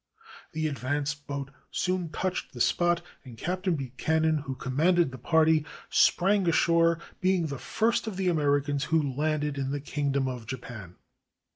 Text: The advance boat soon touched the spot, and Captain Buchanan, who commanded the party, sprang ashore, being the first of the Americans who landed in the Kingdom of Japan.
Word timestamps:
The 0.53 0.67
advance 0.67 1.13
boat 1.13 1.51
soon 1.69 2.09
touched 2.09 2.53
the 2.53 2.59
spot, 2.59 3.03
and 3.23 3.37
Captain 3.37 3.75
Buchanan, 3.75 4.39
who 4.39 4.55
commanded 4.55 5.11
the 5.11 5.19
party, 5.19 5.63
sprang 5.91 6.49
ashore, 6.49 6.97
being 7.19 7.45
the 7.45 7.59
first 7.59 8.07
of 8.07 8.17
the 8.17 8.27
Americans 8.27 8.85
who 8.85 9.13
landed 9.13 9.59
in 9.59 9.69
the 9.69 9.79
Kingdom 9.79 10.27
of 10.27 10.47
Japan. 10.47 10.95